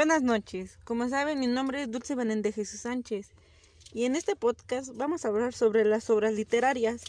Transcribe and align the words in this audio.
Buenas 0.00 0.22
noches. 0.22 0.78
Como 0.84 1.06
saben, 1.10 1.38
mi 1.40 1.46
nombre 1.46 1.82
es 1.82 1.90
Dulce 1.90 2.14
Benéndez 2.14 2.54
Jesús 2.54 2.80
Sánchez 2.80 3.34
y 3.92 4.06
en 4.06 4.16
este 4.16 4.34
podcast 4.34 4.96
vamos 4.96 5.26
a 5.26 5.28
hablar 5.28 5.52
sobre 5.52 5.84
las 5.84 6.08
obras 6.08 6.32
literarias 6.32 7.04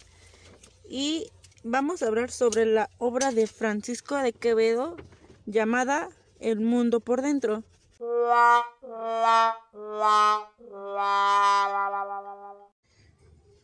y 0.89 1.31
vamos 1.63 2.03
a 2.03 2.07
hablar 2.07 2.31
sobre 2.31 2.65
la 2.65 2.89
obra 2.97 3.31
de 3.31 3.47
Francisco 3.47 4.17
de 4.17 4.33
Quevedo 4.33 4.97
llamada 5.45 6.09
El 6.41 6.59
mundo 6.59 6.99
por 6.99 7.21
dentro. 7.21 7.63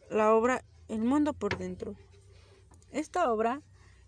La 0.09 0.33
obra 0.33 0.63
El 0.87 0.99
mundo 0.99 1.33
por 1.33 1.57
dentro. 1.57 1.95
Esta 2.93 3.29
obra 3.29 3.61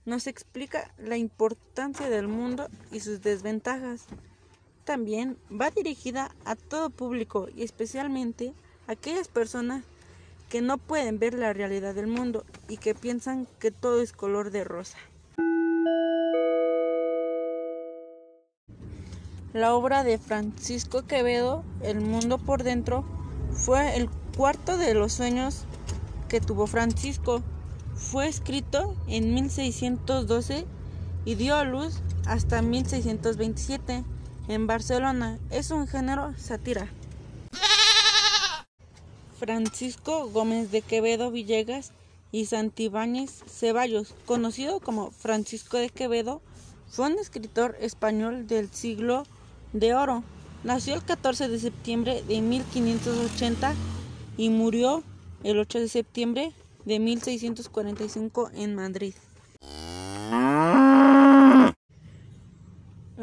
nos 0.06 0.28
explica 0.28 0.94
la 0.98 1.18
importancia 1.18 2.10
del 2.10 2.30
mundo 2.30 2.70
y 2.90 3.02
sus 3.02 3.20
desventajas. 3.22 4.08
También 4.90 5.38
va 5.52 5.70
dirigida 5.70 6.32
a 6.46 6.56
todo 6.56 6.90
público 6.90 7.48
y 7.56 7.62
especialmente 7.62 8.54
a 8.88 8.94
aquellas 8.94 9.28
personas 9.28 9.84
que 10.50 10.62
no 10.62 10.80
pueden 10.80 11.20
ver 11.20 11.36
la 11.36 11.54
realidad 11.54 11.94
del 11.94 12.08
mundo 12.08 12.44
y 12.68 12.78
que 12.78 12.96
piensan 12.96 13.46
que 13.60 13.70
todo 13.70 14.02
es 14.02 14.14
color 14.14 14.50
de 14.50 14.64
rosa. 14.64 14.98
La 19.54 19.76
obra 19.76 20.04
de 20.04 20.18
Francisco 20.18 21.06
Quevedo, 21.06 21.64
El 21.84 22.02
mundo 22.02 22.40
por 22.40 22.64
dentro, 22.64 23.06
fue 23.52 23.96
el 23.96 24.10
cuarto 24.36 24.76
de 24.80 24.96
los 24.96 25.14
sueños 25.14 25.66
que 26.30 26.42
tuvo 26.42 26.66
Francisco. 26.66 27.44
Fue 27.94 28.28
escrito 28.28 28.96
en 29.08 29.36
1612 29.36 30.66
y 31.26 31.36
dio 31.36 31.54
a 31.58 31.64
luz 31.64 32.02
hasta 32.26 32.64
1627 32.64 34.04
en 34.50 34.68
Barcelona. 34.68 35.40
Es 35.52 35.72
un 35.72 35.88
género 35.88 36.34
sátira. 36.38 36.90
Francisco 39.38 40.28
Gómez 40.30 40.72
de 40.72 40.82
Quevedo 40.82 41.32
Villegas 41.32 41.94
y 42.34 42.46
Santibáñez 42.46 43.44
Ceballos, 43.48 44.14
conocido 44.26 44.82
como 44.82 45.12
Francisco 45.12 45.78
de 45.78 45.90
Quevedo, 45.90 46.42
fue 46.90 47.08
un 47.08 47.20
escritor 47.20 47.78
español 47.80 48.48
del 48.48 48.70
siglo 48.70 49.24
de 49.72 49.94
oro. 49.94 50.24
Nació 50.64 50.96
el 50.96 51.04
14 51.04 51.48
de 51.48 51.60
septiembre 51.60 52.24
de 52.28 52.42
1580 52.42 53.74
y 54.36 54.50
murió 54.50 55.04
el 55.44 55.58
8 55.60 55.80
de 55.80 55.88
septiembre 55.88 56.52
de 56.86 57.00
1645 57.00 58.50
en 58.56 58.76
Madrid. 58.76 59.14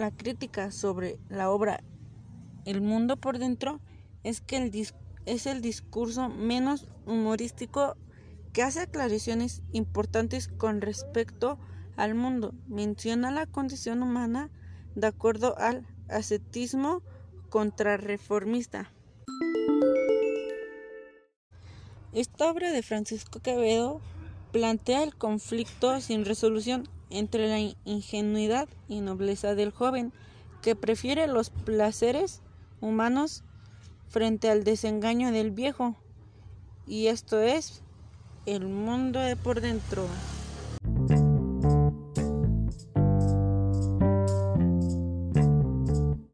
La 0.07 0.13
crítica 0.13 0.71
sobre 0.71 1.19
la 1.29 1.51
obra 1.51 1.83
El 2.65 2.81
mundo 2.81 3.17
por 3.17 3.41
dentro 3.41 3.81
es 4.23 4.41
que 4.41 4.57
el 4.57 4.71
es 5.25 5.47
el 5.47 5.61
discurso 5.61 6.29
menos 6.29 6.87
humorístico 7.07 7.97
que 8.53 8.63
hace 8.63 8.79
aclaraciones 8.79 9.65
importantes 9.73 10.47
con 10.47 10.81
respecto 10.81 11.59
al 11.97 12.15
mundo. 12.15 12.55
Menciona 12.69 13.33
la 13.33 13.47
condición 13.47 14.01
humana 14.05 14.49
de 14.95 15.09
acuerdo 15.09 15.59
al 15.59 15.85
ascetismo 16.09 17.03
contrarreformista. 17.51 18.93
Esta 22.13 22.49
obra 22.49 22.71
de 22.71 22.83
Francisco 22.83 23.41
Quevedo 23.41 24.01
plantea 24.53 25.03
el 25.03 25.17
conflicto 25.17 26.01
sin 26.01 26.25
resolución 26.25 26.89
entre 27.11 27.49
la 27.49 27.75
ingenuidad 27.85 28.69
y 28.89 29.01
nobleza 29.01 29.55
del 29.55 29.71
joven, 29.71 30.13
que 30.63 30.75
prefiere 30.75 31.27
los 31.27 31.51
placeres 31.51 32.43
humanos 32.81 33.45
frente 34.09 34.51
al 34.51 34.65
desengaño 34.65 35.33
del 35.33 35.51
viejo, 35.51 35.97
y 36.87 37.09
esto 37.09 37.41
es 37.41 37.83
el 38.47 38.67
mundo 38.67 39.21
de 39.21 39.37
por 39.37 39.61
dentro. 39.61 40.07